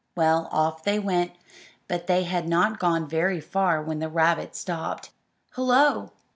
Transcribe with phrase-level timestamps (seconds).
[0.15, 1.33] Well, off they went;
[1.87, 5.11] but they had not gone very far when the rabbit stopped.
[5.51, 6.11] "Hullo!"